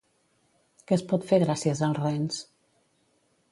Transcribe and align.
Què 0.91 0.95
es 0.99 1.03
pot 1.11 1.27
fer 1.33 1.39
gràcies 1.45 1.85
als 1.89 2.01
rens? 2.01 2.43